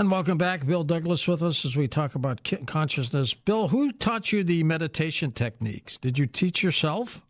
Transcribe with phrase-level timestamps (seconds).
[0.00, 3.34] And welcome back, Bill Douglas, with us as we talk about consciousness.
[3.34, 5.98] Bill, who taught you the meditation techniques?
[5.98, 7.20] Did you teach yourself?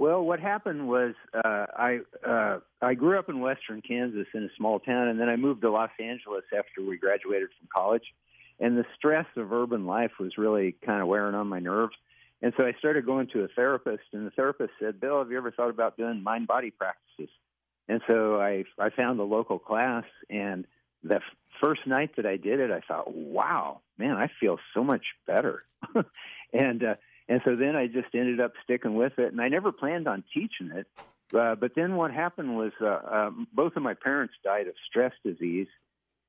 [0.00, 4.48] Well, what happened was uh, I uh, I grew up in western Kansas in a
[4.56, 8.02] small town, and then I moved to Los Angeles after we graduated from college.
[8.58, 11.94] And the stress of urban life was really kind of wearing on my nerves.
[12.42, 15.36] And so I started going to a therapist, and the therapist said, "Bill, have you
[15.36, 17.32] ever thought about doing mind body practices?"
[17.88, 20.66] And so I I found a local class, and
[21.02, 21.20] the
[21.62, 25.64] first night that I did it, I thought, "Wow, man, I feel so much better."
[26.52, 26.94] and uh,
[27.28, 30.24] and so then I just ended up sticking with it, and I never planned on
[30.34, 30.86] teaching it.
[31.34, 35.12] Uh, but then what happened was uh, uh, both of my parents died of stress
[35.24, 35.68] disease,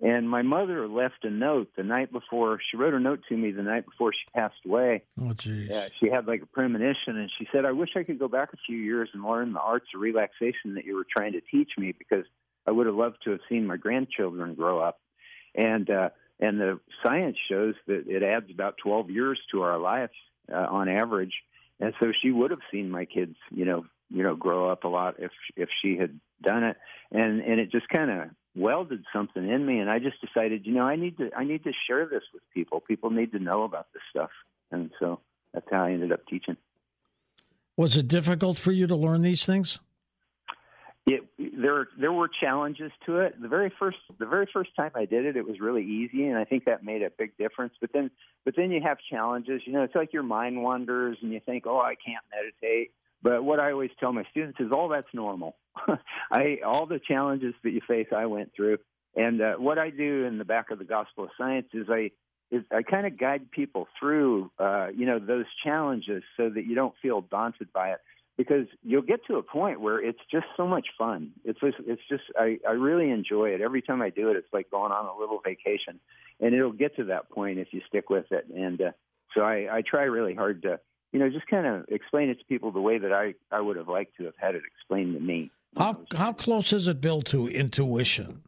[0.02, 2.59] and my mother left a note the night before.
[2.72, 5.03] She wrote a note to me the night before she passed away.
[5.22, 5.70] Oh, geez.
[5.70, 8.53] Yeah, she had like a premonition, and she said, "I wish I could go back
[8.53, 11.72] a few years and learn the arts of relaxation that you were trying to teach
[11.78, 12.26] me, because
[12.66, 14.99] I would have loved to have seen my grandchildren grow up."
[15.55, 16.09] And uh,
[16.40, 20.14] and the science shows that it adds about 12 years to our lives
[20.52, 21.34] uh, on average.
[21.80, 24.88] And so she would have seen my kids, you know, you know, grow up a
[24.88, 26.78] lot if if she had done it.
[27.11, 30.73] And and it just kind of welded something in me and I just decided, you
[30.73, 32.80] know, I need to I need to share this with people.
[32.81, 34.30] People need to know about this stuff.
[34.72, 35.19] And so
[35.53, 36.58] that's how I ended up teaching.
[37.75, 39.80] Was it difficult for you to learn these things?
[41.06, 43.42] It, there there were challenges to it.
[43.42, 46.38] The very first the very first time I did it, it was really easy, and
[46.38, 47.73] I think that made a big difference.
[47.82, 48.09] But then
[48.46, 49.62] but then you have challenges.
[49.66, 52.92] You know, it's like your mind wanders, and you think, oh, I can't meditate.
[53.22, 55.58] But what I always tell my students is all that's normal.
[56.31, 58.78] I all the challenges that you face, I went through.
[59.16, 62.12] And uh, what I do in the back of the Gospel of Science is I
[62.52, 66.76] is I kind of guide people through, uh, you know, those challenges so that you
[66.76, 68.00] don't feel daunted by it.
[68.36, 71.34] Because you'll get to a point where it's just so much fun.
[71.45, 73.62] It's just, it's just I, I really enjoy it.
[73.62, 76.00] Every time I do it, it's like going on a little vacation,
[76.40, 78.48] and it'll get to that point if you stick with it.
[78.53, 78.92] And uh,
[79.36, 80.80] so I, I try really hard to
[81.14, 83.78] you know, just kind of explain it to people the way that I, I would
[83.78, 85.52] have liked to have had it explained to me.
[85.78, 88.44] How how close is it, Bill, to intuition?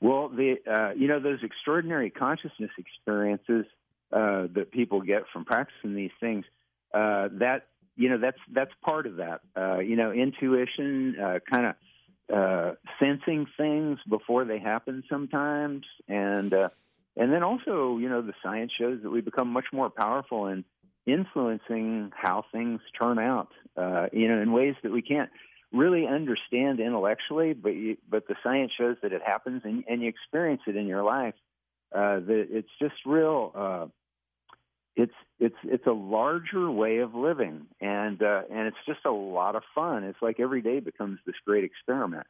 [0.00, 3.66] Well, the uh, you know those extraordinary consciousness experiences
[4.12, 6.44] uh, that people get from practicing these things.
[6.92, 9.40] Uh, that you know that's that's part of that.
[9.56, 11.74] Uh, you know, intuition, uh, kind of
[12.34, 18.72] uh, sensing things before they happen sometimes, and and then also you know the science
[18.78, 20.64] shows that we become much more powerful in
[21.06, 25.30] influencing how things turn out, uh, you know, in ways that we can't
[25.72, 30.08] really understand intellectually, but you, but the science shows that it happens, and, and you
[30.08, 31.34] experience it in your life.
[31.94, 33.52] Uh, that it's just real.
[33.54, 33.86] Uh,
[34.94, 39.56] it's it's it's a larger way of living, and uh, and it's just a lot
[39.56, 40.04] of fun.
[40.04, 42.26] It's like every day becomes this great experiment.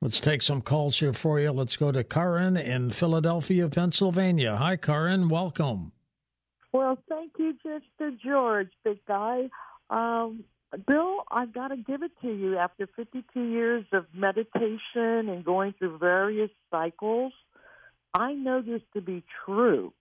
[0.00, 1.52] Let's take some calls here for you.
[1.52, 4.56] Let's go to Karen in Philadelphia, Pennsylvania.
[4.56, 5.28] Hi, Karen.
[5.28, 5.92] Welcome.
[6.72, 8.18] Well, thank you, Mr.
[8.18, 9.48] George, big guy.
[9.90, 10.44] Um,
[10.86, 12.56] Bill, I've got to give it to you.
[12.56, 17.32] After 52 years of meditation and going through various cycles,
[18.14, 19.92] I know this to be true.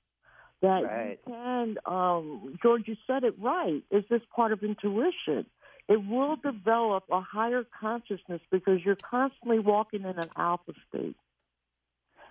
[0.63, 1.19] That right.
[1.27, 3.83] you can, um, George, you said it right.
[3.91, 5.45] Is this part of intuition?
[5.89, 11.17] It will develop a higher consciousness because you're constantly walking in an alpha state.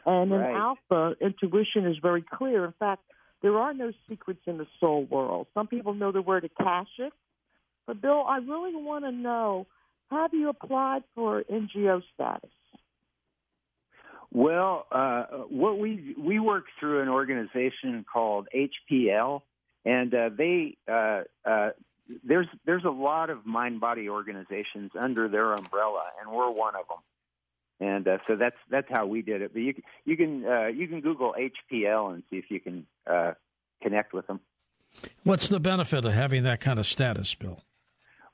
[0.06, 0.48] And right.
[0.50, 2.64] in alpha, intuition is very clear.
[2.64, 3.02] In fact,
[3.42, 5.48] there are no secrets in the soul world.
[5.52, 7.12] Some people know the word akashic.
[7.86, 9.66] But, Bill, I really want to know
[10.10, 12.50] have you applied for NGO status?
[14.32, 19.42] Well, uh, what we we work through an organization called HPL,
[19.84, 21.70] and uh, they uh, uh,
[22.24, 26.88] there's there's a lot of mind body organizations under their umbrella, and we're one of
[26.88, 26.98] them
[27.80, 29.52] and uh, so that's that's how we did it.
[29.52, 32.86] But you you can uh, you can Google HPL and see if you can
[33.82, 34.40] connect with them.
[35.24, 37.62] What's the benefit of having that kind of status, Bill?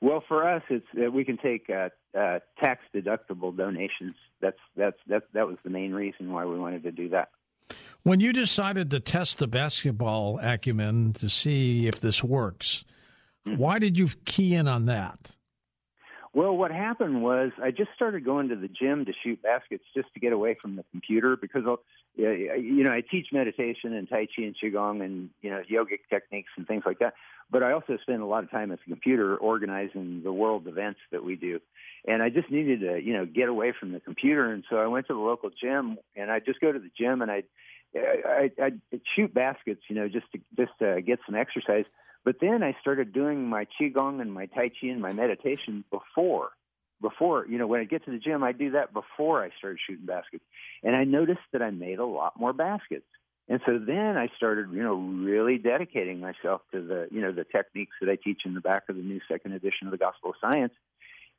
[0.01, 4.15] Well, for us, it's uh, we can take uh, uh, tax deductible donations.
[4.41, 7.29] That's that's that that was the main reason why we wanted to do that.
[8.03, 12.85] When you decided to test the basketball acumen to see if this works,
[13.45, 13.59] mm-hmm.
[13.59, 15.35] why did you key in on that?
[16.33, 20.13] Well, what happened was I just started going to the gym to shoot baskets just
[20.13, 21.75] to get away from the computer because uh,
[22.15, 26.51] you know I teach meditation and tai chi and qigong and you know yogic techniques
[26.57, 27.13] and things like that.
[27.51, 30.99] But I also spend a lot of time at the computer organizing the world events
[31.11, 31.59] that we do,
[32.07, 34.51] and I just needed to you know get away from the computer.
[34.51, 37.21] And so I went to the local gym and I just go to the gym
[37.21, 37.43] and I
[37.95, 38.71] I I
[39.15, 41.85] shoot baskets, you know, just to just to get some exercise
[42.25, 46.49] but then I started doing my qigong and my tai chi and my meditation before,
[47.01, 47.45] before.
[47.47, 50.05] You know, when I get to the gym, I do that before I started shooting
[50.05, 50.43] baskets,
[50.83, 53.05] and I noticed that I made a lot more baskets.
[53.47, 57.45] And so then I started, you know, really dedicating myself to the, you know, the
[57.45, 60.29] techniques that I teach in the back of the new second edition of the Gospel
[60.31, 60.73] of Science,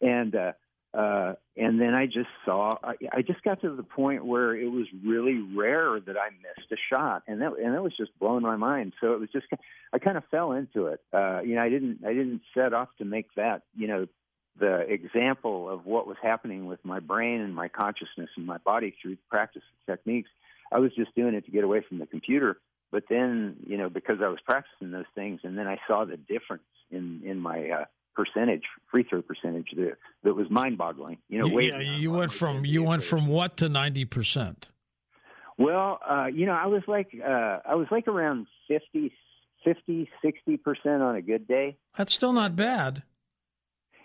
[0.00, 0.52] and uh,
[0.92, 4.66] uh, and then I just saw, I, I just got to the point where it
[4.66, 8.42] was really rare that I missed a shot, and that and that was just blowing
[8.42, 8.94] my mind.
[9.00, 9.46] So it was just,
[9.92, 11.00] I kind of fell into it.
[11.12, 14.08] Uh, you know, I didn't, I didn't set off to make that, you know,
[14.58, 18.94] the example of what was happening with my brain and my consciousness and my body
[19.00, 20.30] through practice techniques.
[20.72, 22.58] I was just doing it to get away from the computer.
[22.92, 26.16] But then, you know, because I was practicing those things, and then I saw the
[26.16, 31.18] difference in in my uh, percentage, free throw percentage that that was mind boggling.
[31.28, 34.70] You know, yeah, you went from you went from what to ninety percent.
[35.56, 39.12] Well, uh, you know, I was like uh, I was like around 50,
[39.64, 41.76] 50 60 percent on a good day.
[41.96, 43.02] That's still not bad.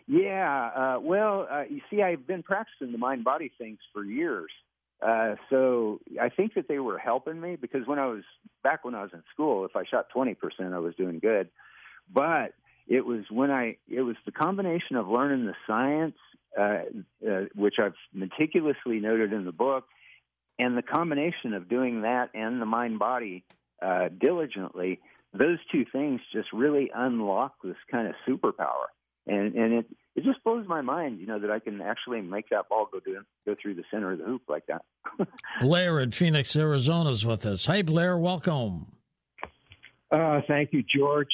[0.07, 4.51] Yeah, uh, well, uh, you see, I've been practicing the mind body things for years.
[5.01, 8.23] Uh, so I think that they were helping me because when I was
[8.63, 10.35] back when I was in school, if I shot 20%,
[10.73, 11.49] I was doing good.
[12.11, 12.53] But
[12.87, 16.15] it was when I it was the combination of learning the science,
[16.57, 16.83] uh,
[17.27, 19.85] uh, which I've meticulously noted in the book,
[20.59, 23.43] and the combination of doing that and the mind body
[23.81, 24.99] uh, diligently.
[25.33, 28.87] Those two things just really unlock this kind of superpower,
[29.27, 29.85] and and it
[30.15, 32.99] it just blows my mind, you know, that I can actually make that ball go
[32.99, 34.83] do, go through the center of the hoop like that.
[35.61, 37.65] Blair in Phoenix, Arizona is with us.
[37.65, 38.87] Hey, Blair, welcome.
[40.11, 41.29] Uh, thank you, George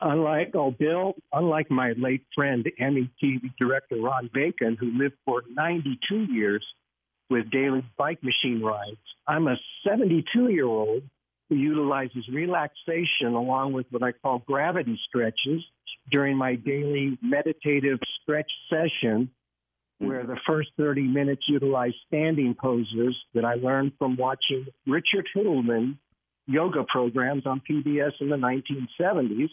[0.00, 5.42] unlike oh Bill, unlike my late friend Emmy TV director Ron Bacon, who lived for
[5.54, 6.64] 92 years
[7.28, 9.56] with daily bike machine rides, I'm a
[9.86, 11.02] 72 year old
[11.48, 15.62] who utilizes relaxation along with what I call gravity stretches
[16.10, 19.30] during my daily meditative stretch session,
[19.98, 25.98] where the first 30 minutes utilize standing poses that I learned from watching Richard Hittleman
[26.46, 29.50] yoga programs on PBS in the 1970s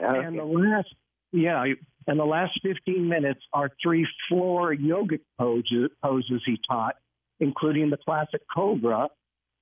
[0.00, 0.18] Okay.
[0.24, 0.94] And the last,
[1.32, 1.64] yeah,
[2.06, 6.96] and the last 15 minutes are three floor yoga poses, poses he taught,
[7.40, 9.08] including the classic cobra,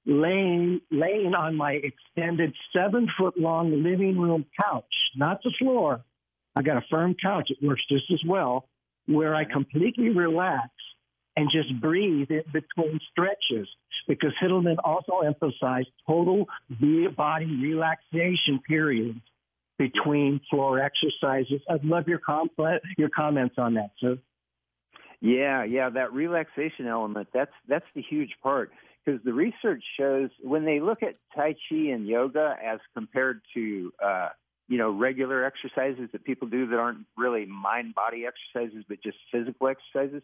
[0.04, 4.84] laying laying on my extended seven foot long living room couch,
[5.16, 6.04] not the floor.
[6.54, 8.68] I got a firm couch; it works just as well,
[9.06, 10.70] where I completely relax
[11.36, 13.68] and just breathe in between stretches.
[14.08, 16.46] Because Hittleman also emphasized total
[17.16, 19.20] body relaxation periods
[19.78, 21.60] between floor exercises.
[21.68, 22.20] I'd love your
[22.96, 24.18] your comments on that, sir.
[25.20, 28.70] Yeah, yeah, that relaxation element, that's that's the huge part
[29.04, 33.92] because the research shows when they look at tai chi and yoga as compared to
[34.04, 34.28] uh,
[34.68, 39.18] you know regular exercises that people do that aren't really mind body exercises but just
[39.30, 40.22] physical exercises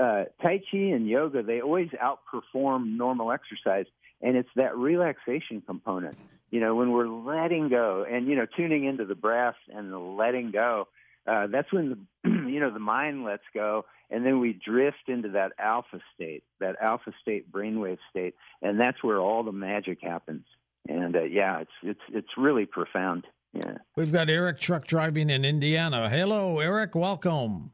[0.00, 3.86] uh, tai chi and yoga they always outperform normal exercise
[4.20, 6.16] and it's that relaxation component
[6.50, 9.98] you know, when we're letting go and, you know, tuning into the breath and the
[9.98, 10.88] letting go,
[11.26, 15.30] uh, that's when the, you know, the mind lets go and then we drift into
[15.30, 18.34] that alpha state, that alpha state brainwave state.
[18.62, 20.46] And that's where all the magic happens.
[20.88, 23.26] And, uh, yeah, it's, it's, it's really profound.
[23.52, 23.78] Yeah.
[23.96, 26.08] We've got Eric truck driving in Indiana.
[26.08, 26.94] Hello, Eric.
[26.94, 27.70] Welcome.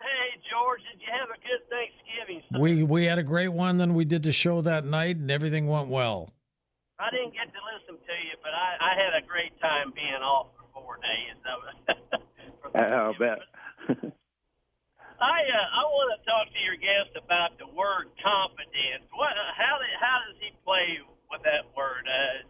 [0.00, 0.80] Hey, George.
[0.92, 2.60] Did you have a good Thanksgiving?
[2.60, 3.78] We, we had a great one.
[3.78, 6.30] Then we did the show that night and everything went well.
[6.98, 10.22] I didn't get to listen to you, but I, I had a great time being
[10.22, 11.34] off for four days.
[12.74, 13.38] I'll bet.
[15.20, 19.06] I uh, I want to talk to your guest about the word confidence.
[19.14, 20.98] What how did, how does he play
[21.30, 22.02] with that word?
[22.04, 22.44] Uh,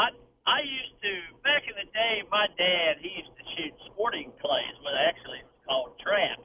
[0.00, 0.06] I
[0.50, 1.12] I used to
[1.46, 2.26] back in the day.
[2.26, 6.42] My dad he used to shoot sporting clays, but actually it was called trap.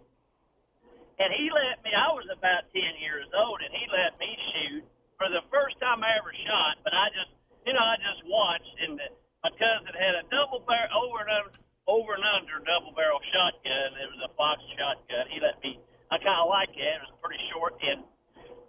[1.18, 1.90] And he let me.
[1.90, 4.86] I was about ten years old, and he let me shoot
[5.18, 7.32] for the first time I ever shot, but I just,
[7.66, 9.00] you know, I just watched, and
[9.42, 11.56] my cousin had a double barrel over and under,
[11.88, 13.90] over and under double barrel shotgun.
[13.96, 15.34] It was a Fox shotgun.
[15.34, 15.82] He let me.
[16.14, 16.84] I kind of like it.
[16.84, 18.06] It was pretty short, and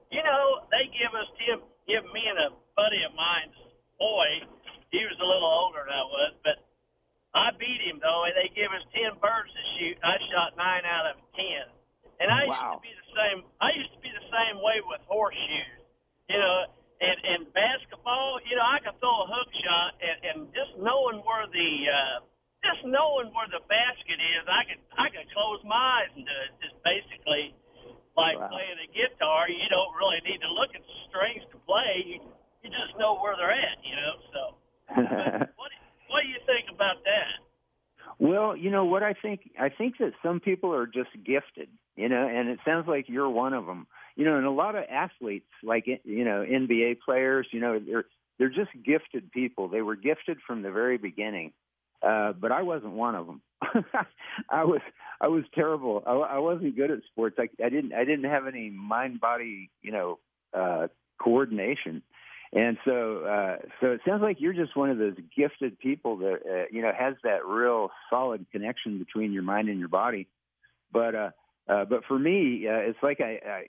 [0.09, 3.59] you know, they give us Tim, give me and a buddy of mine's
[3.99, 4.56] boy.
[4.91, 6.57] He was a little older than I was, but
[7.35, 8.25] I beat him though.
[8.27, 9.97] And they give us ten birds to shoot.
[10.05, 11.67] I shot nine out of ten,
[12.23, 12.55] and I wow.
[12.55, 13.39] used to be the same.
[13.61, 15.87] I used to be the same way with horseshoes
[16.29, 16.67] you know,
[17.01, 21.23] and and basketball, you know, I can throw a hook shot, and, and just knowing
[21.23, 22.17] where the uh,
[22.65, 26.37] just knowing where the basket is, I can I can close my eyes and do
[26.51, 26.53] it.
[26.63, 27.55] Just basically
[28.19, 28.51] like wow.
[28.51, 29.47] playing a guitar.
[29.47, 32.03] You don't really need to look at the strings to play.
[32.07, 32.19] You
[32.65, 33.79] you just know where they're at.
[33.87, 34.41] You know, so
[34.95, 35.71] what
[36.09, 37.43] what do you think about that?
[38.19, 39.51] Well, you know what I think.
[39.59, 43.29] I think that some people are just gifted, you know, and it sounds like you're
[43.29, 43.87] one of them.
[44.15, 48.05] You know, and a lot of athletes, like you know, NBA players, you know, they're
[48.39, 49.69] they're just gifted people.
[49.69, 51.53] They were gifted from the very beginning,
[52.03, 53.43] uh, but I wasn't one of them.
[54.51, 54.81] I was
[55.21, 56.03] I was terrible.
[56.07, 57.37] I, I wasn't good at sports.
[57.39, 60.19] I, I didn't I didn't have any mind body you know
[60.55, 60.89] uh,
[61.19, 62.03] coordination,
[62.57, 66.39] and so uh, so it sounds like you're just one of those gifted people that
[66.49, 70.27] uh, you know has that real solid connection between your mind and your body.
[70.91, 71.31] But uh,
[71.69, 73.65] uh, but for me, uh, it's like I, I,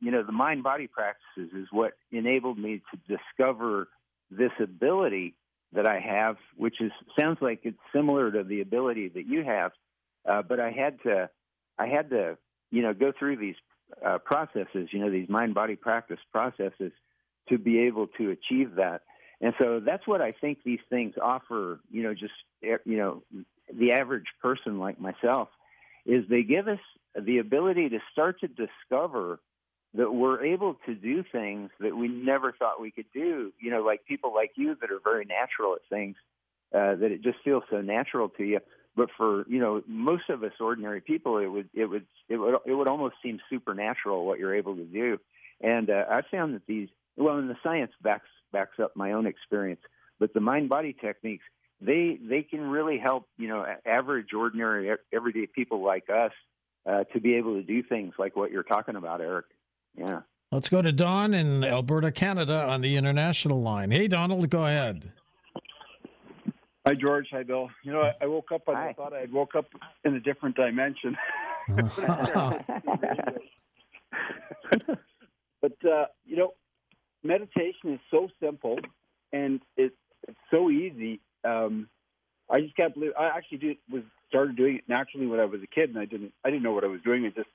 [0.00, 3.88] you know, the mind body practices is what enabled me to discover
[4.32, 5.34] this ability
[5.72, 9.70] that I have, which is sounds like it's similar to the ability that you have.
[10.28, 11.30] Uh, but I had to,
[11.78, 12.36] I had to,
[12.72, 13.56] you know, go through these
[14.04, 16.92] uh, processes, you know, these mind body practice processes
[17.48, 19.02] to be able to achieve that.
[19.40, 23.22] And so that's what I think these things offer, you know, just, you know,
[23.72, 25.48] the average person like myself
[26.04, 26.80] is they give us
[27.14, 29.38] the ability to start to discover
[29.94, 33.52] that we're able to do things that we never thought we could do.
[33.60, 36.16] You know, like people like you that are very natural at things,
[36.74, 38.60] uh, that it just feels so natural to you.
[38.96, 42.56] But for you know most of us ordinary people, it would it would it would
[42.66, 45.18] it would almost seem supernatural what you're able to do.
[45.60, 46.88] And uh, I found that these
[47.18, 49.80] well, and the science backs backs up my own experience.
[50.18, 51.44] But the mind body techniques
[51.80, 56.32] they they can really help you know average ordinary everyday people like us
[56.86, 59.46] uh, to be able to do things like what you're talking about, Eric.
[59.96, 60.20] Yeah.
[60.50, 63.90] Let's go to Don in Alberta, Canada, on the international line.
[63.90, 65.12] Hey, Donald, go ahead.
[66.86, 67.26] Hi, George.
[67.32, 67.68] Hi, Bill.
[67.84, 68.62] You know, I, I woke up.
[68.66, 69.66] I thought I woke up
[70.04, 71.14] in a different dimension.
[75.60, 76.54] but uh, you know,
[77.22, 78.78] meditation is so simple
[79.32, 79.94] and it's,
[80.26, 81.20] it's so easy.
[81.44, 81.88] Um,
[82.50, 83.12] I just can't believe.
[83.18, 86.06] I actually did, was started doing it naturally when I was a kid, and I
[86.06, 86.32] didn't.
[86.44, 87.24] I didn't know what I was doing.
[87.26, 87.48] I just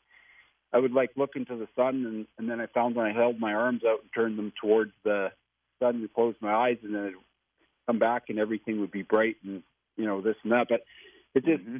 [0.72, 3.39] I would like look into the sun, and, and then I found when I held
[3.39, 5.32] my arms out and turned them towards the
[5.79, 7.13] sun and closed my eyes, and then I'd
[7.88, 9.62] come back and everything would be bright and
[9.98, 10.67] you know this and that.
[10.70, 10.82] But
[11.36, 11.77] it just mm-hmm.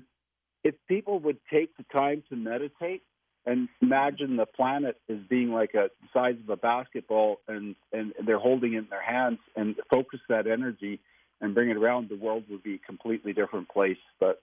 [0.64, 3.04] if people would take the time to meditate
[3.46, 8.40] and imagine the planet as being like a size of a basketball, and and they're
[8.40, 11.00] holding it in their hands and focus that energy
[11.42, 13.98] and bring it around, the world would be a completely different place.
[14.20, 14.42] But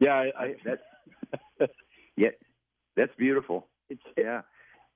[0.00, 1.72] yeah, I, I that's
[2.16, 2.30] yeah,
[2.96, 3.66] that's beautiful.
[3.88, 4.42] It's yeah.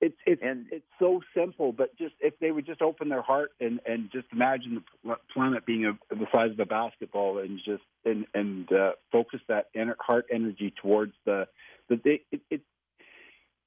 [0.01, 3.51] It's it's and it's so simple, but just if they would just open their heart
[3.61, 7.83] and and just imagine the planet being a, the size of a basketball and just
[8.05, 9.67] and and uh, focus that
[10.01, 11.47] heart energy towards the
[11.89, 12.61] the it, it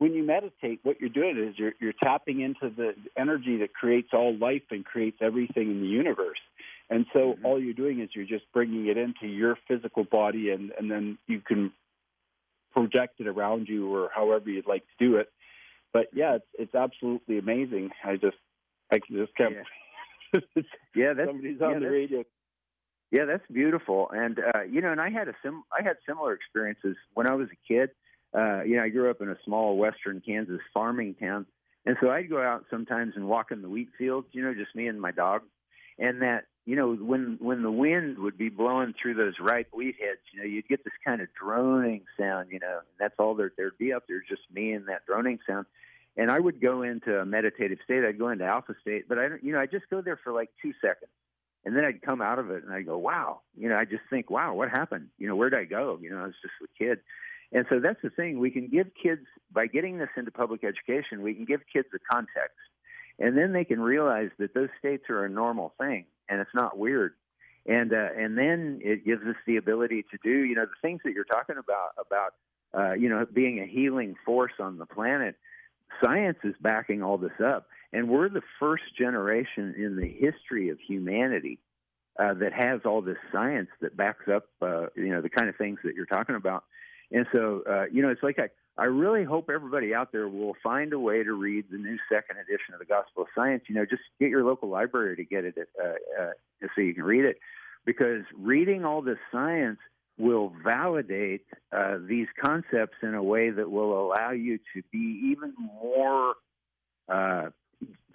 [0.01, 4.07] when you meditate, what you're doing is you're, you're tapping into the energy that creates
[4.13, 6.39] all life and creates everything in the universe.
[6.89, 7.45] And so mm-hmm.
[7.45, 11.19] all you're doing is you're just bringing it into your physical body, and, and then
[11.27, 11.71] you can
[12.73, 15.29] project it around you or however you'd like to do it.
[15.93, 17.91] But yeah, it's it's absolutely amazing.
[18.03, 18.37] I just
[18.91, 19.53] I just kept
[20.33, 20.39] yeah,
[20.95, 22.23] yeah that's somebody's on yeah, the radio.
[23.11, 24.09] Yeah, that's beautiful.
[24.11, 27.35] And uh, you know, and I had a sim I had similar experiences when I
[27.35, 27.91] was a kid.
[28.33, 31.45] Uh, you know, I grew up in a small western Kansas farming town,
[31.85, 34.27] and so I'd go out sometimes and walk in the wheat fields.
[34.31, 35.41] You know, just me and my dog,
[35.99, 39.95] and that you know, when when the wind would be blowing through those ripe wheat
[39.99, 43.33] heads, you know, you'd get this kind of droning sound, you know, and that's all
[43.33, 45.65] there there'd be up there, just me and that droning sound.
[46.17, 48.03] And I would go into a meditative state.
[48.03, 50.33] I'd go into alpha state, but I don't, you know, I just go there for
[50.33, 51.11] like two seconds,
[51.65, 54.03] and then I'd come out of it and I'd go, wow, you know, I just
[54.09, 55.07] think, wow, what happened?
[55.17, 55.97] You know, where'd I go?
[55.99, 56.99] You know, I was just a kid.
[57.53, 58.39] And so that's the thing.
[58.39, 61.99] We can give kids by getting this into public education, we can give kids a
[62.13, 62.57] context,
[63.19, 66.77] and then they can realize that those states are a normal thing and it's not
[66.77, 67.13] weird.
[67.67, 71.01] And uh, and then it gives us the ability to do you know the things
[71.03, 72.33] that you're talking about about
[72.75, 75.35] uh, you know being a healing force on the planet.
[76.03, 80.79] Science is backing all this up, and we're the first generation in the history of
[80.79, 81.59] humanity
[82.17, 85.55] uh, that has all this science that backs up uh, you know the kind of
[85.55, 86.63] things that you're talking about.
[87.11, 90.55] And so uh, you know it's like I I really hope everybody out there will
[90.63, 93.63] find a way to read the new second edition of the Gospel of Science.
[93.67, 95.87] You know, just get your local library to get it uh,
[96.21, 96.31] uh,
[96.75, 97.37] so you can read it,
[97.85, 99.79] because reading all this science
[100.17, 105.53] will validate uh, these concepts in a way that will allow you to be even
[105.81, 106.35] more
[107.09, 107.49] uh,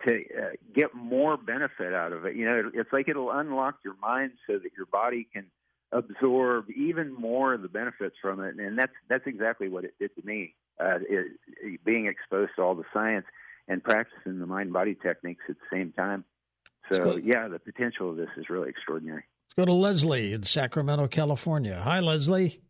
[0.06, 2.36] to uh, get more benefit out of it.
[2.36, 5.46] You know, it's like it'll unlock your mind so that your body can
[5.92, 10.14] absorb even more of the benefits from it, and that's that's exactly what it did
[10.16, 10.54] to me.
[10.78, 11.26] Uh, it,
[11.62, 13.24] it, being exposed to all the science
[13.68, 16.24] and practicing the mind body techniques at the same time.
[16.90, 19.24] So yeah, the potential of this is really extraordinary.
[19.46, 21.80] Let's go to Leslie in Sacramento, California.
[21.82, 22.60] Hi, Leslie.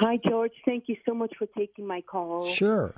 [0.00, 0.52] Hi, George.
[0.64, 2.52] Thank you so much for taking my call.
[2.52, 2.94] Sure.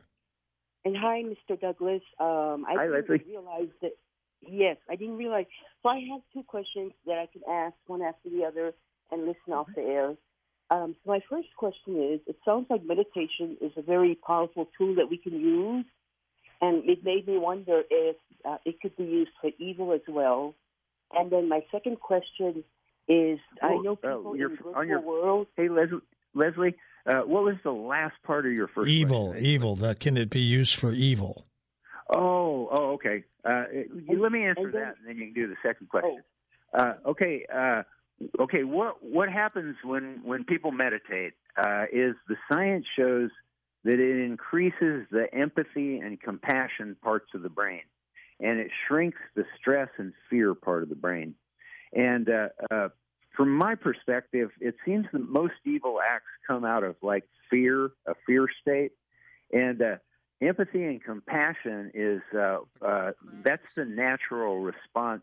[0.85, 1.61] And hi, Mr.
[1.61, 2.03] Douglas.
[2.19, 3.25] Um, I Hi, didn't Leslie.
[3.29, 3.93] realize that.
[4.41, 5.47] Yes, I didn't realize.
[5.83, 8.73] So I have two questions that I can ask one after the other
[9.11, 10.15] and listen off the air.
[10.71, 14.95] Um, so my first question is: It sounds like meditation is a very powerful tool
[14.97, 15.85] that we can use,
[16.61, 20.55] and it made me wonder if uh, it could be used for evil as well.
[21.15, 22.65] And then my second question
[23.09, 25.47] is: I Oh, know oh, people you're in the virtual on your- world.
[25.57, 26.01] Hey, Leslie.
[26.35, 26.75] Leslie,
[27.07, 29.47] uh, what was the last part of your first evil, question?
[29.47, 29.77] evil.
[29.77, 31.47] That can it be used for evil?
[32.11, 33.25] Oh, oh, okay.
[33.45, 35.89] Uh, you, let me answer and then- that, and then you can do the second
[35.89, 36.23] question.
[36.75, 37.85] Uh, okay, uh,
[38.41, 38.65] okay.
[38.65, 43.31] What what happens when when people meditate uh, is the science shows
[43.85, 47.83] that it increases the empathy and compassion parts of the brain,
[48.41, 51.35] and it shrinks the stress and fear part of the brain.
[51.93, 52.89] And uh, uh,
[53.37, 58.15] from my perspective, it seems that most evil acts come out of like fear, a
[58.27, 58.93] fear state,
[59.53, 59.97] and uh,
[60.41, 63.13] empathy and compassion is uh, uh,
[63.45, 65.23] that's the natural response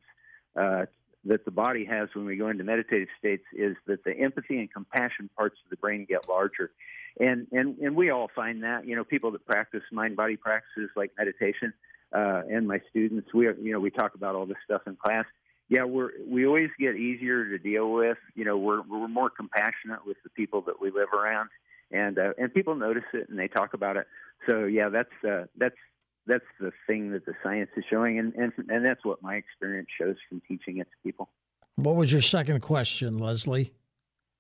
[0.55, 0.85] uh,
[1.25, 4.71] that the body has when we go into meditative states is that the empathy and
[4.71, 6.71] compassion parts of the brain get larger.
[7.19, 10.89] And and and we all find that you know people that practice mind body practices
[10.95, 11.73] like meditation
[12.11, 14.95] uh, and my students we are, you know we talk about all this stuff in
[14.95, 15.25] class.
[15.69, 20.05] Yeah we're we always get easier to deal with you know we're we're more compassionate
[20.05, 21.49] with the people that we live around.
[21.91, 24.07] And uh, and people notice it and they talk about it.
[24.49, 25.77] So yeah, that's uh, that's
[26.25, 29.89] that's the thing that the science is showing, and, and and that's what my experience
[29.99, 31.29] shows from teaching it to people.
[31.75, 33.73] What was your second question, Leslie?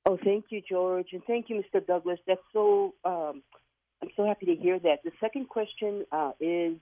[0.05, 1.85] Oh, thank you, George, and thank you, Mr.
[1.85, 2.19] Douglas.
[2.27, 2.93] That's so.
[3.03, 3.43] Um,
[4.01, 5.03] I'm so happy to hear that.
[5.03, 6.77] The second question uh, is: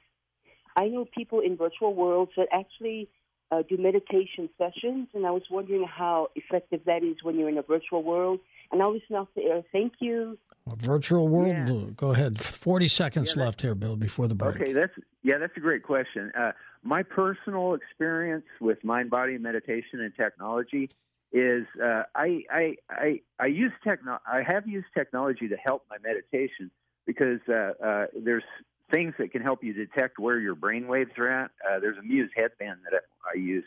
[0.75, 3.09] I know people in virtual worlds that actually
[3.51, 7.57] uh, do meditation sessions, and I was wondering how effective that is when you're in
[7.57, 8.39] a virtual world.
[8.71, 9.63] And I'll listen off the air.
[9.71, 10.37] Thank you.
[10.71, 11.67] A virtual world.
[11.67, 11.93] Yeah.
[11.95, 12.39] Go ahead.
[12.39, 14.55] Forty seconds Yeah, left here, Bill, before the break.
[14.55, 14.93] Okay, that's
[15.23, 16.31] yeah, that's a great question.
[16.37, 16.51] Uh,
[16.83, 20.89] my personal experience with mind body meditation and technology
[21.33, 25.97] is uh, I, I I I use techno I have used technology to help my
[26.03, 26.71] meditation
[27.05, 28.43] because uh, uh, there's
[28.91, 31.51] things that can help you detect where your brain waves are at.
[31.67, 33.63] Uh, there's a Muse headband that I, use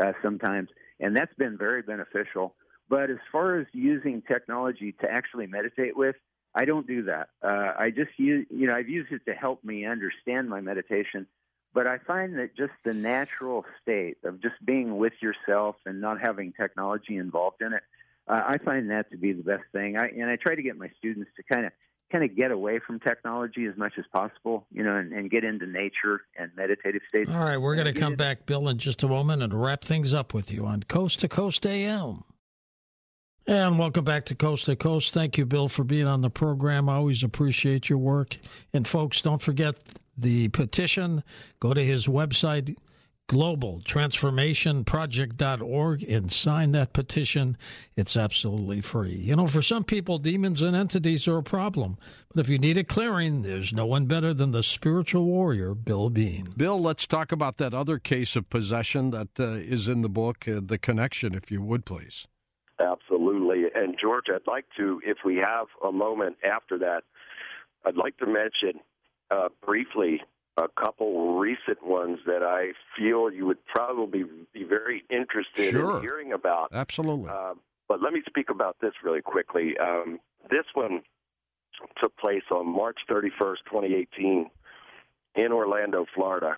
[0.00, 0.68] uh, sometimes,
[1.00, 2.54] and that's been very beneficial.
[2.88, 6.16] But as far as using technology to actually meditate with,
[6.54, 7.28] I don't do that.
[7.42, 11.26] Uh, I just use, you know, I've used it to help me understand my meditation.
[11.74, 16.20] But I find that just the natural state of just being with yourself and not
[16.20, 17.82] having technology involved in it,
[18.26, 19.98] uh, I find that to be the best thing.
[19.98, 21.72] I, and I try to get my students to kind of
[22.10, 25.44] kind of get away from technology as much as possible, you know, and, and get
[25.44, 27.30] into nature and meditative states.
[27.30, 30.14] All right, we're going to come back, Bill, in just a moment and wrap things
[30.14, 32.22] up with you on Coast to Coast AM.
[33.48, 35.14] And welcome back to Coast to Coast.
[35.14, 36.88] Thank you, Bill, for being on the program.
[36.88, 38.38] I always appreciate your work.
[38.72, 39.76] And folks, don't forget
[40.18, 41.22] the petition.
[41.60, 42.76] Go to his website,
[43.28, 47.56] globaltransformationproject.org, and sign that petition.
[47.96, 49.14] It's absolutely free.
[49.14, 51.98] You know, for some people, demons and entities are a problem.
[52.28, 56.10] But if you need a clearing, there's no one better than the spiritual warrior, Bill
[56.10, 56.52] Bean.
[56.56, 60.46] Bill, let's talk about that other case of possession that uh, is in the book,
[60.46, 62.26] uh, the connection, if you would, please.
[62.78, 63.64] Absolutely.
[63.74, 67.02] And George, I'd like to, if we have a moment after that,
[67.84, 68.80] I'd like to mention
[69.30, 70.20] uh, briefly
[70.56, 75.96] a couple recent ones that I feel you would probably be very interested Sure.
[75.96, 76.70] in hearing about.
[76.72, 77.28] Absolutely.
[77.28, 77.54] Uh,
[77.88, 79.76] but let me speak about this really quickly.
[79.78, 80.18] Um,
[80.50, 81.02] this one
[82.00, 84.50] took place on March 31st, 2018,
[85.36, 86.56] in Orlando, Florida.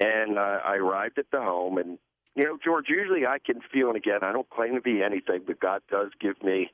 [0.00, 1.98] And uh, I arrived at the home, and
[2.34, 5.42] you know, George, usually I can feel, and again, I don't claim to be anything,
[5.46, 6.70] but God does give me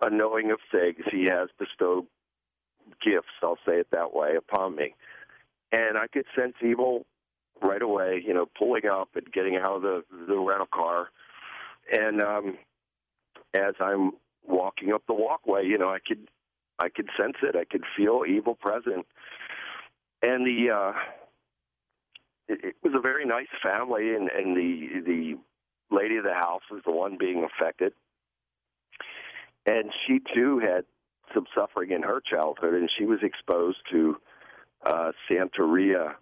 [0.00, 0.98] a knowing of things.
[1.10, 2.04] He has bestowed
[3.04, 4.94] gifts, I'll say it that way, upon me.
[5.72, 7.06] And I could sense evil
[7.62, 11.08] right away, you know, pulling up and getting out of the, the rental car.
[11.90, 12.58] And um,
[13.54, 14.12] as I'm
[14.46, 16.28] walking up the walkway, you know, I could
[16.78, 17.56] I could sense it.
[17.56, 19.06] I could feel evil present.
[20.22, 20.92] And the uh
[22.48, 25.34] it, it was a very nice family and, and the the
[25.94, 27.92] lady of the house was the one being affected.
[29.66, 30.84] And she too had
[31.34, 34.16] some suffering in her childhood and she was exposed to
[34.84, 36.14] uh Santeria.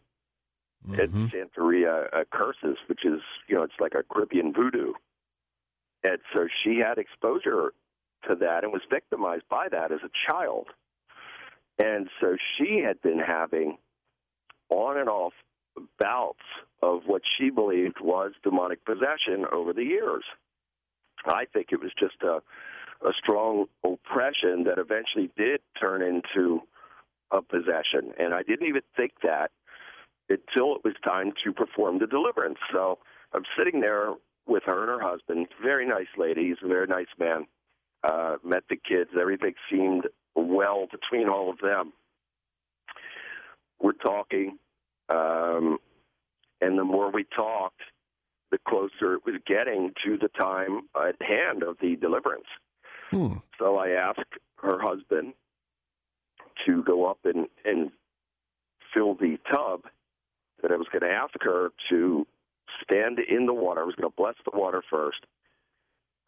[0.89, 1.31] Mhm.
[1.31, 4.95] Santeria uh, curses, which is you know it's like a Caribbean voodoo,
[6.03, 7.75] and so she had exposure
[8.27, 10.69] to that and was victimized by that as a child,
[11.79, 13.77] and so she had been having
[14.71, 15.35] on and off
[15.99, 16.45] bouts
[16.83, 20.25] of what she believed was demonic possession over the years,
[21.27, 22.41] I think it was just a
[23.03, 26.61] a strong oppression that eventually did turn into
[27.31, 28.13] a possession.
[28.19, 29.51] And I didn't even think that
[30.29, 32.59] until it was time to perform the deliverance.
[32.73, 32.99] So
[33.33, 34.15] I'm sitting there
[34.47, 37.47] with her and her husband, very nice lady, he's a very nice man.
[38.03, 41.93] Uh, met the kids, everything seemed well between all of them.
[43.81, 44.59] We're talking,
[45.09, 45.79] um,
[46.61, 47.81] and the more we talked,
[48.51, 52.47] the closer it was getting to the time at hand of the deliverance.
[53.11, 53.35] Hmm.
[53.59, 54.21] So I asked
[54.57, 55.35] her husband
[56.67, 57.91] to go up and, and
[58.95, 59.83] fill the tub
[60.63, 62.27] that I was going to ask her to
[62.83, 63.81] stand in the water.
[63.81, 65.19] I was going to bless the water first.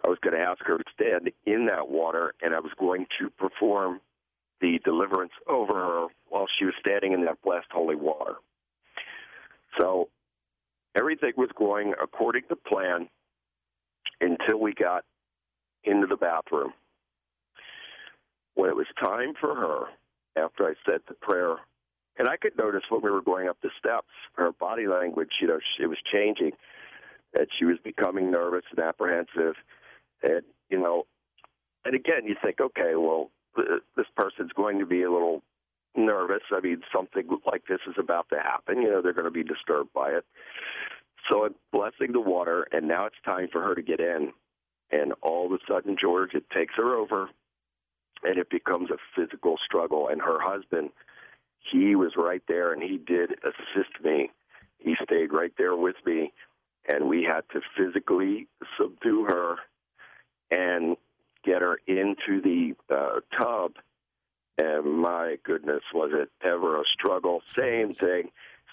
[0.05, 3.07] I was going to ask her to stand in that water, and I was going
[3.21, 4.01] to perform
[4.61, 8.35] the deliverance over her while she was standing in that blessed holy water.
[9.79, 10.09] So
[10.97, 13.09] everything was going according to plan
[14.21, 15.05] until we got
[15.85, 16.73] into the bathroom.
[18.55, 19.87] When it was time for her,
[20.37, 21.57] after I said the prayer,
[22.19, 25.49] and I could notice when we were going up the steps, her body language, you
[25.49, 26.53] know, it was changing,
[27.33, 29.55] that she was becoming nervous and apprehensive.
[30.23, 31.05] And, you know,
[31.85, 33.31] and again, you think, okay, well,
[33.97, 35.43] this person's going to be a little
[35.97, 36.43] nervous.
[36.51, 38.83] I mean, something like this is about to happen.
[38.83, 40.25] You know, they're going to be disturbed by it.
[41.31, 44.33] So I'm blessing the water, and now it's time for her to get in.
[44.91, 47.31] And all of a sudden, George, it takes her over,
[48.23, 50.09] and it becomes a physical struggle.
[50.09, 50.91] And her husband,
[51.71, 54.31] he was right there, and he did assist me.
[54.79, 56.33] He stayed right there with me,
[56.89, 59.57] and we had to physically subdue her
[60.51, 60.97] and
[61.45, 63.73] get her into the uh, tub.
[64.59, 67.43] And my goodness, was it ever a struggle?
[67.57, 68.31] Same thing,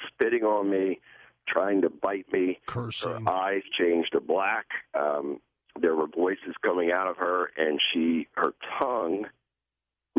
[0.08, 1.00] spitting on me,
[1.48, 2.60] trying to bite me.
[2.66, 3.26] Cursing.
[3.26, 4.66] Her eyes changed to black.
[4.94, 5.40] Um,
[5.80, 9.28] there were voices coming out of her, and she, her tongue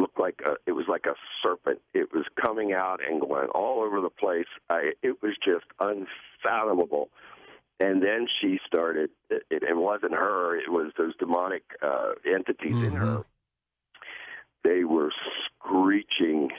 [0.00, 1.80] looked like a, it was like a serpent.
[1.94, 4.46] It was coming out and going all over the place.
[4.68, 7.10] I, it was just unfathomable.
[7.78, 9.10] And then she started.
[9.30, 10.56] It, it wasn't her.
[10.56, 12.84] It was those demonic uh, entities mm-hmm.
[12.84, 13.24] in her.
[14.64, 15.10] They were
[15.46, 16.50] screeching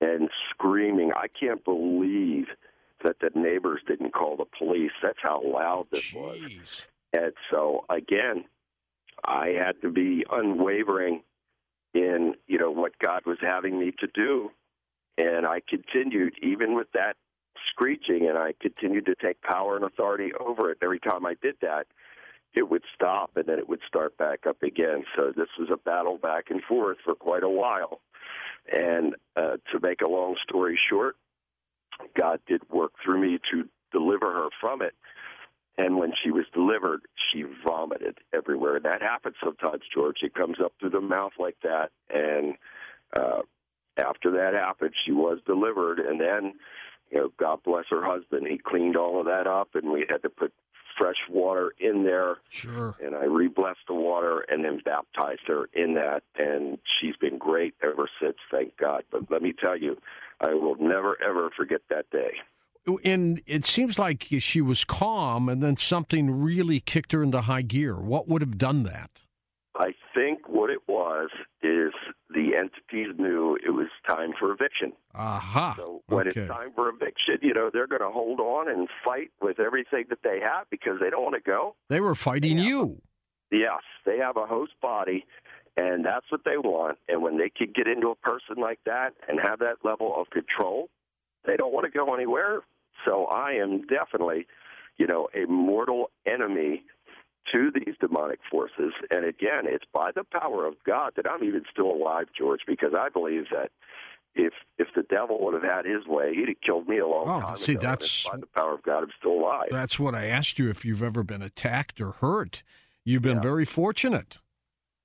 [0.00, 1.12] and screaming.
[1.14, 2.46] I can't believe
[3.04, 4.90] that the neighbors didn't call the police.
[5.02, 6.16] That's how loud this Jeez.
[6.16, 6.82] was.
[7.12, 8.44] And so again,
[9.24, 11.22] I had to be unwavering
[11.96, 14.50] in you know what God was having me to do,
[15.16, 17.16] and I continued even with that
[17.70, 20.78] screeching, and I continued to take power and authority over it.
[20.82, 21.86] Every time I did that,
[22.54, 25.04] it would stop, and then it would start back up again.
[25.16, 28.00] So this was a battle back and forth for quite a while.
[28.70, 31.16] And uh, to make a long story short,
[32.18, 34.94] God did work through me to deliver her from it.
[35.78, 38.76] And when she was delivered, she vomited everywhere.
[38.76, 40.18] And that happens sometimes, George.
[40.22, 41.90] It comes up through the mouth like that.
[42.08, 42.54] And
[43.14, 43.42] uh,
[43.98, 45.98] after that happened, she was delivered.
[45.98, 46.54] And then,
[47.10, 48.46] you know, God bless her husband.
[48.46, 50.52] He cleaned all of that up, and we had to put
[50.96, 52.38] fresh water in there.
[52.48, 52.96] Sure.
[53.04, 56.22] And I re-blessed the water and then baptized her in that.
[56.38, 59.04] And she's been great ever since, thank God.
[59.10, 59.98] But let me tell you,
[60.40, 62.36] I will never, ever forget that day
[63.04, 67.62] and it seems like she was calm, and then something really kicked her into high
[67.62, 67.96] gear.
[67.96, 69.10] What would have done that?
[69.78, 71.28] I think what it was
[71.62, 71.92] is
[72.30, 74.92] the entities knew it was time for eviction.
[75.14, 75.74] Aha.
[75.76, 76.40] So when okay.
[76.40, 80.04] it's time for eviction, you know, they're going to hold on and fight with everything
[80.08, 81.76] that they have because they don't want to go.
[81.90, 83.02] They were fighting they you.
[83.52, 85.26] A, yes, they have a host body,
[85.76, 86.98] and that's what they want.
[87.08, 90.30] And when they can get into a person like that and have that level of
[90.30, 90.88] control,
[91.44, 92.62] they don't want to go anywhere.
[93.04, 94.46] So I am definitely,
[94.96, 96.82] you know, a mortal enemy
[97.52, 98.92] to these demonic forces.
[99.10, 102.92] And again, it's by the power of God that I'm even still alive, George, because
[102.98, 103.70] I believe that
[104.34, 107.26] if if the devil would have had his way, he'd have killed me a long
[107.28, 107.80] oh, time see, ago.
[107.82, 109.68] That's by the power of God, I'm still alive.
[109.70, 112.62] That's what I asked you if you've ever been attacked or hurt.
[113.04, 113.42] You've been Yeah.
[113.42, 114.40] very fortunate.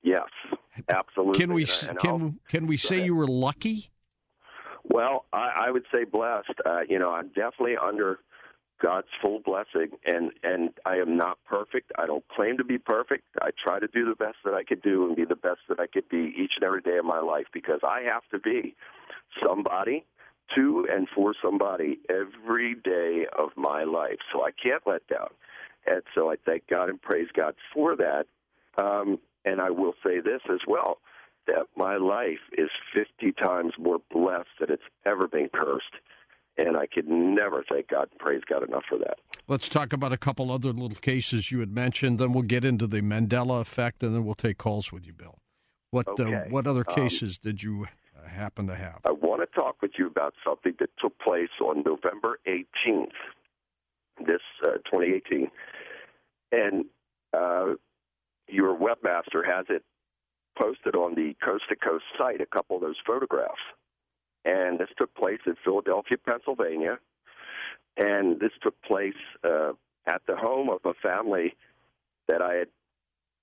[0.04, 0.28] Yes,
[0.90, 1.40] absolutely.
[1.40, 3.06] Can we And- can I'll- can we say ahead.
[3.06, 3.92] you were lucky?
[4.92, 6.54] Well, I, I would say blessed.
[6.66, 8.20] Uh, you know, I'm definitely under
[8.82, 11.92] God's full blessing, and and I am not perfect.
[11.98, 13.24] I don't claim to be perfect.
[13.42, 15.80] I try to do the best that I could do and be the best that
[15.80, 18.76] I could be each and every day of my life because I have to be
[19.46, 20.06] somebody
[20.56, 24.18] to and for somebody every day of my life.
[24.34, 25.30] So I can't let down,
[25.88, 28.26] and so I thank God and praise God for that.
[28.78, 30.98] Um, and I will say this as well
[31.48, 35.96] that my life is 50 times more blessed than it's ever been cursed.
[36.58, 39.18] And I could never thank God and praise God enough for that.
[39.48, 42.20] Let's talk about a couple other little cases you had mentioned.
[42.20, 45.40] Then we'll get into the Mandela effect, and then we'll take calls with you, Bill.
[45.92, 46.34] What uh, Okay.
[46.34, 49.00] uh, what other Um, cases did you uh, happen to have?
[49.06, 53.12] I want to talk with you about something that took place on November 18th,
[54.26, 55.50] this uh, 2018.
[56.52, 56.86] And
[57.34, 57.76] uh,
[58.48, 59.84] your webmaster has it
[60.60, 63.62] posted on the Coast to Coast site, a couple of those photographs.
[64.46, 66.98] And this took place in Philadelphia, Pennsylvania.
[67.98, 69.74] And this took place uh,
[70.08, 71.56] at the home of a family
[72.28, 72.68] that I had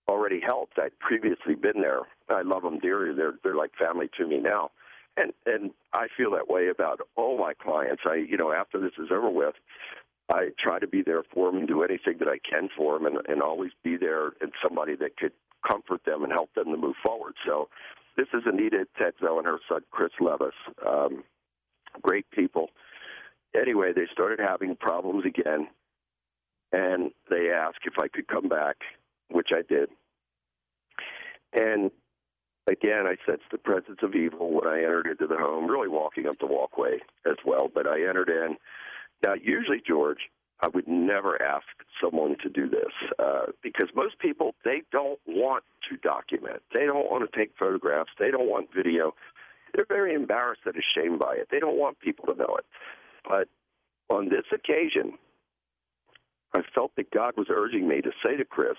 [0.08, 0.78] already helped.
[0.78, 2.00] I'd previously been there.
[2.28, 3.14] I love them dearly.
[3.14, 4.70] They're they're like family to me now,
[5.16, 8.02] and and I feel that way about all my clients.
[8.06, 9.54] I you know after this is over with,
[10.32, 13.06] I try to be there for them and do anything that I can for them,
[13.06, 15.32] and and always be there and somebody that could
[15.66, 17.34] comfort them and help them to move forward.
[17.46, 17.68] So.
[18.18, 20.52] This is Anita Tetzo and her son Chris Levis.
[20.84, 21.22] Um,
[22.02, 22.70] great people.
[23.54, 25.68] Anyway, they started having problems again,
[26.72, 28.74] and they asked if I could come back,
[29.30, 29.88] which I did.
[31.52, 31.92] And
[32.68, 36.26] again, I sensed the presence of evil when I entered into the home, really walking
[36.26, 37.70] up the walkway as well.
[37.72, 38.56] But I entered in.
[39.24, 40.28] Now, usually, George,
[40.60, 41.66] I would never ask
[42.02, 46.62] someone to do this uh, because most people they don't want to document.
[46.74, 48.10] They don't want to take photographs.
[48.18, 49.14] They don't want video.
[49.74, 51.48] They're very embarrassed and ashamed by it.
[51.50, 52.64] They don't want people to know it.
[53.28, 53.48] But
[54.10, 55.18] on this occasion,
[56.54, 58.76] I felt that God was urging me to say to Chris,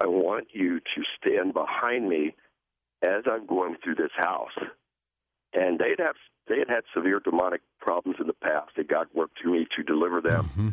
[0.00, 2.34] I want you to stand behind me
[3.02, 4.56] as I'm going through this house.
[5.54, 6.16] And they'd have
[6.48, 9.82] they had had severe demonic problems in the past, and God worked through me to
[9.82, 10.68] deliver them Mm-hmm.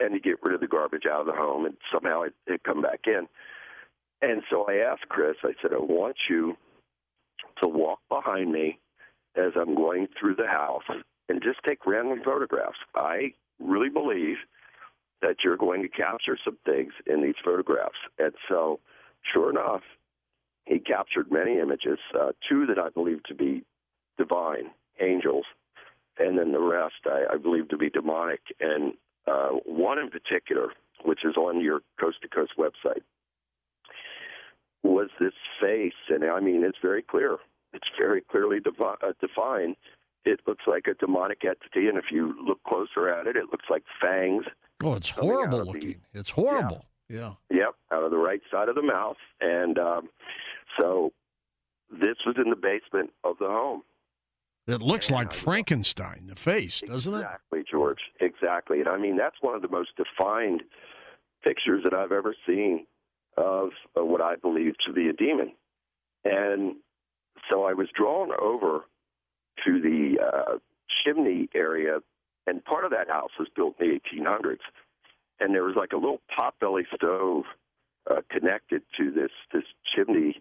[0.00, 2.62] and to get rid of the garbage out of the home, and somehow it, it
[2.64, 3.26] come back in.
[4.20, 6.56] And so I asked Chris, I said, I want you
[7.62, 8.78] to walk behind me
[9.36, 10.84] as I'm going through the house
[11.28, 12.78] and just take random photographs.
[12.94, 14.36] I really believe
[15.22, 17.98] that you're going to capture some things in these photographs.
[18.18, 18.80] And so,
[19.32, 19.82] sure enough,
[20.66, 23.64] he captured many images, uh, two that I believe to be
[24.18, 25.44] divine, angels,
[26.18, 28.40] and then the rest I, I believe to be demonic.
[28.60, 28.94] And
[29.26, 30.68] uh, one in particular,
[31.04, 33.02] which is on your Coast to Coast website,
[34.82, 37.38] was this face, and I mean it's very clear.
[37.72, 39.76] It's very clearly devi- uh, defined.
[40.24, 43.66] It looks like a demonic entity, and if you look closer at it, it looks
[43.70, 44.44] like fangs.
[44.82, 46.00] Oh, it's horrible of the- looking.
[46.12, 46.84] It's horrible.
[47.08, 47.32] Yeah.
[47.50, 49.18] Yep, out of the right side of the mouth.
[49.40, 50.08] And um,
[50.80, 51.12] so
[51.90, 53.82] this was in the basement of the home.
[54.66, 57.18] It looks like Frankenstein, the face, doesn't it?
[57.18, 58.00] Exactly, George.
[58.20, 58.80] Exactly.
[58.80, 60.62] And I mean, that's one of the most defined
[61.42, 62.86] pictures that I've ever seen
[63.36, 65.52] of uh, what I believe to be a demon.
[66.24, 66.76] And
[67.50, 68.86] so I was drawn over
[69.66, 70.58] to the uh,
[71.04, 71.98] chimney area,
[72.46, 74.58] and part of that house was built in the 1800s.
[75.40, 77.44] And there was like a little potbelly stove
[78.10, 80.40] uh, connected to this this chimney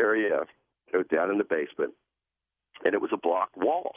[0.00, 0.44] area
[0.92, 1.92] you know, down in the basement,
[2.84, 3.94] and it was a block wall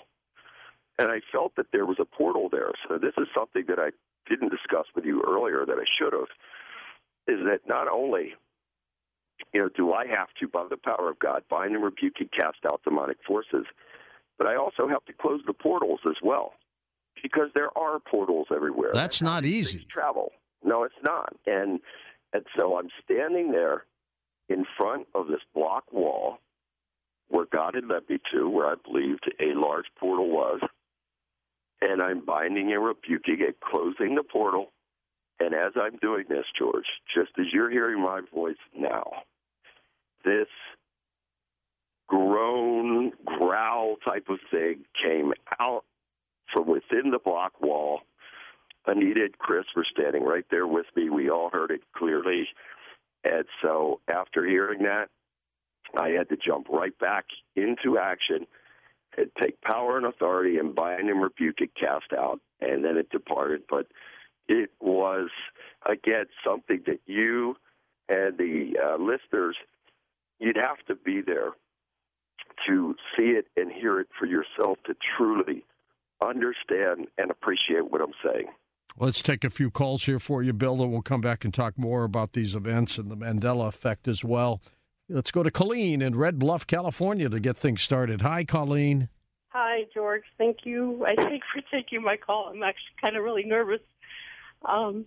[1.00, 2.72] and I felt that there was a portal there.
[2.88, 3.90] So this is something that I
[4.30, 6.30] didn't discuss with you earlier that I should have.
[7.28, 8.34] Is that not only,
[9.54, 12.30] you know, do I have to, by the power of God, bind and rebuke and
[12.32, 13.66] cast out demonic forces,
[14.38, 16.54] but I also have to close the portals as well,
[17.22, 18.92] because there are portals everywhere.
[18.94, 19.86] That's not easy.
[19.90, 20.32] Travel.
[20.64, 21.36] No, it's not.
[21.46, 21.80] And
[22.34, 23.86] and so I'm standing there
[24.50, 26.40] in front of this block wall
[27.34, 30.62] where God had led me to, where I believed a large portal was.
[31.82, 34.72] And I'm binding and rebuking and closing the portal.
[35.40, 39.24] And as I'm doing this, George, just as you're hearing my voice now,
[40.24, 40.48] this
[42.08, 45.86] groan, growl type of thing came out
[46.54, 48.02] from within the block wall.
[48.86, 51.10] Anita and Chris were standing right there with me.
[51.10, 52.48] We all heard it clearly.
[53.24, 55.08] And so after hearing that,
[55.98, 57.26] I had to jump right back
[57.56, 58.48] into action
[59.18, 63.10] and take power and authority and bind and rebuke it, cast out, and then it
[63.10, 63.62] departed.
[63.70, 63.88] But
[64.48, 65.30] it was,
[65.88, 67.56] again, something that you
[68.10, 69.56] and the uh, listeners,
[70.40, 71.52] you'd have to be there
[72.68, 75.64] to see it and hear it for yourself to truly
[76.24, 78.48] understand and appreciate what I'm saying.
[78.98, 81.78] Let's take a few calls here for you, Bill, and we'll come back and talk
[81.78, 84.62] more about these events and the Mandela effect as well.
[85.14, 88.22] Let's go to Colleen in Red Bluff, California to get things started.
[88.22, 89.10] Hi, Colleen.
[89.50, 90.24] Hi, George.
[90.40, 91.06] Thank you.
[91.06, 92.50] I think for taking my call.
[92.52, 93.82] I'm actually kind of really nervous.
[94.66, 95.06] Um,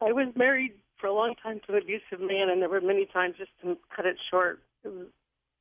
[0.00, 3.04] I was married for a long time to an abusive man, and there were many
[3.04, 5.08] times, just to cut it short, it was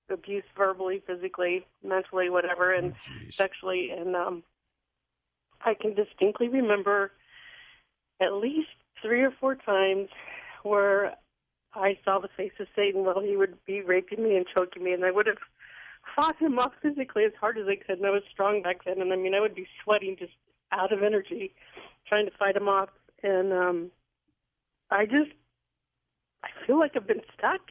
[0.10, 3.90] abuse verbally, physically, mentally, whatever, and Oh, sexually.
[3.90, 4.44] And um,
[5.60, 7.12] I can distinctly remember
[8.22, 8.70] at least
[9.02, 10.08] three or four times
[10.64, 11.16] where
[11.76, 14.94] I saw the face of Satan while he would be raping me and choking me,
[14.94, 15.38] and I would have
[16.16, 17.98] fought him off physically as hard as I could.
[17.98, 20.34] And I was strong back then, and I mean, I would be sweating just
[20.72, 21.54] out of energy
[22.08, 22.90] trying to fight him off.
[23.24, 23.92] And um,
[24.92, 25.32] I just,
[26.44, 27.62] I feel like I've been stuck,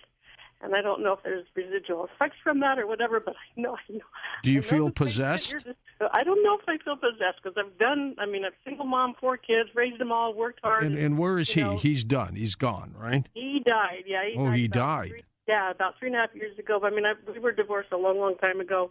[0.65, 3.21] and I don't know if there's residual effects from that or whatever.
[3.21, 4.01] But I know, I know.
[4.43, 5.51] Do you know feel the things that possessed?
[5.51, 5.67] just-
[6.13, 8.17] I don't know if I feel possessed because I've done.
[8.19, 10.83] I mean, I'm a single mom, four kids, raised them all, worked hard.
[10.85, 11.61] And, and where is he?
[11.63, 12.35] know, He's done.
[12.35, 13.27] He's gone, right?
[13.35, 14.05] he died.
[14.07, 14.25] Yeah.
[14.27, 15.09] He Oh, died he died.
[15.11, 16.81] Three, yeah, about three and a half years ago.
[16.83, 18.91] I mean, I, we were divorced a long, long time ago,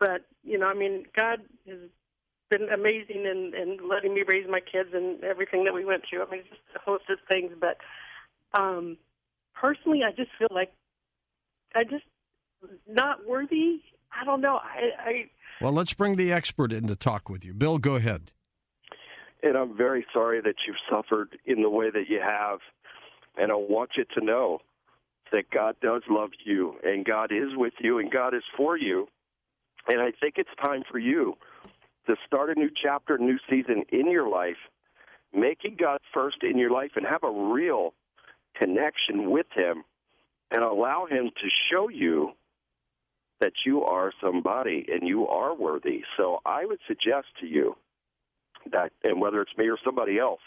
[0.00, 1.78] but you know, I mean, God has
[2.50, 6.24] been amazing in, in letting me raise my kids and everything that we went through.
[6.24, 7.52] I mean, just a host of things.
[7.60, 7.76] But
[8.58, 8.96] um,
[9.54, 10.72] personally, I just feel like
[11.78, 12.04] I just
[12.88, 13.80] not worthy.
[14.10, 14.56] I don't know.
[14.56, 15.12] I, I
[15.60, 17.54] Well, let's bring the expert in to talk with you.
[17.54, 18.32] Bill, go ahead.
[19.44, 22.58] And I'm very sorry that you've suffered in the way that you have.
[23.36, 24.58] And I want you to know
[25.30, 29.06] that God does love you, and God is with you, and God is for you.
[29.86, 31.34] And I think it's time for you
[32.08, 34.56] to start a new chapter, a new season in your life,
[35.32, 37.94] making God first in your life and have a real
[38.56, 39.84] connection with Him
[40.50, 42.32] and allow Him to show you
[43.40, 46.02] that you are somebody and you are worthy.
[46.16, 47.76] So I would suggest to you
[48.72, 50.40] that, and whether it's me or somebody else,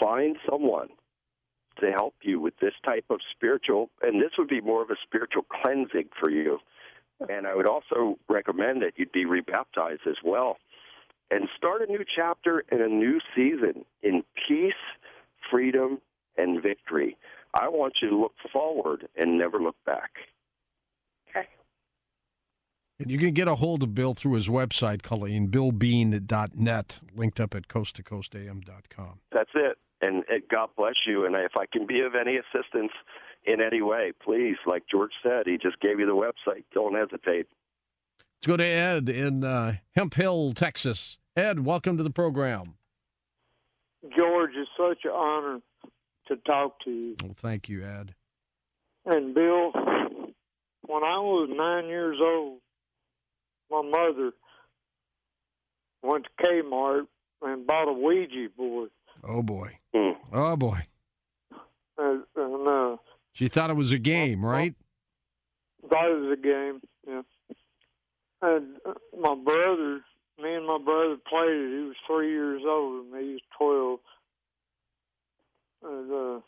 [0.00, 0.88] find someone
[1.80, 4.96] to help you with this type of spiritual, and this would be more of a
[5.02, 6.58] spiritual cleansing for you.
[7.28, 10.58] And I would also recommend that you'd be rebaptized as well
[11.30, 14.72] and start a new chapter and a new season in peace,
[15.50, 16.00] freedom,
[16.36, 17.16] and victory.
[17.54, 20.10] I want you to look forward and never look back.
[22.98, 27.54] And you can get a hold of Bill through his website, Colleen, billbean.net, linked up
[27.54, 29.18] at coasttocoastam.com.
[29.32, 29.78] That's it.
[30.00, 31.26] And, and God bless you.
[31.26, 32.92] And if I can be of any assistance
[33.44, 36.64] in any way, please, like George said, he just gave you the website.
[36.72, 37.46] Don't hesitate.
[38.38, 41.18] Let's go to Ed in uh, Hemphill, Texas.
[41.36, 42.74] Ed, welcome to the program.
[44.16, 45.60] George, it's such an honor
[46.28, 47.16] to talk to you.
[47.22, 48.14] Well, thank you, Ed.
[49.06, 49.72] And Bill,
[50.86, 52.58] when I was nine years old,
[53.70, 54.32] my mother
[56.02, 57.06] went to Kmart
[57.42, 58.90] and bought a Ouija board.
[59.22, 59.78] Oh, boy.
[59.94, 60.12] Hmm.
[60.32, 60.80] Oh, boy.
[61.98, 62.96] And, and uh,
[63.32, 64.74] She thought it was a game, right?
[65.88, 66.80] thought it was a game.
[67.06, 67.22] Yeah.
[68.42, 70.00] And uh, my brother,
[70.42, 71.78] me and my brother played it.
[71.78, 73.26] He was three years older than me.
[73.26, 74.00] He was twelve.
[75.92, 76.40] And uh,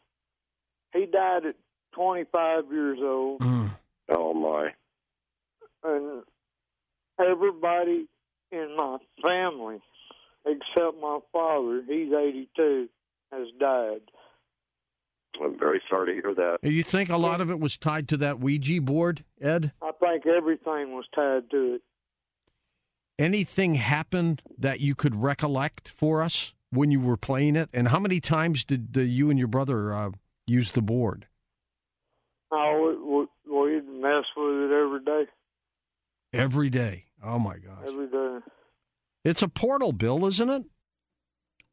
[0.94, 1.56] he died at
[1.92, 3.42] twenty-five years old.
[4.08, 4.70] Oh, my.
[5.82, 6.22] and
[7.18, 8.06] everybody
[8.52, 9.78] in my family,
[10.44, 12.88] except my father, he's 82,
[13.32, 14.02] has died.
[15.42, 16.58] I'm very sorry to hear that.
[16.62, 19.72] You think a lot of it was tied to that Ouija board, Ed?
[19.82, 21.82] I think everything was tied to it.
[23.18, 27.68] Anything happened that you could recollect for us when you were playing it?
[27.72, 30.10] And how many times did uh, you and your brother uh,
[30.46, 31.26] use the board?
[32.50, 35.30] Oh, we, we, we'd mess with it every day,
[36.32, 37.04] Every day.
[37.24, 37.84] Oh, my gosh.
[37.86, 38.38] every day.
[39.24, 40.62] It's a portal, Bill, isn't it?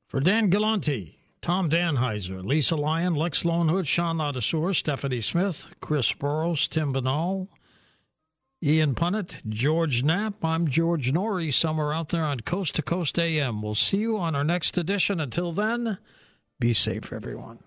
[0.08, 6.68] For Dan Galante, Tom Danheiser, Lisa Lyon, Lex Lonehood, Sean Ladasur, Stephanie Smith, Chris Burrows,
[6.68, 7.50] Tim Banal,
[8.64, 10.44] Ian Punnett, George Knapp.
[10.46, 13.62] I'm George Noory, somewhere out there on Coast to Coast AM.
[13.62, 15.20] We'll see you on our next edition.
[15.20, 15.98] Until then,
[16.60, 17.60] be safe, everyone.